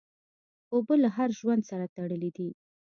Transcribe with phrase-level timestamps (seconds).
[0.73, 2.49] اوبه له هر ژوند سره تړلي دي.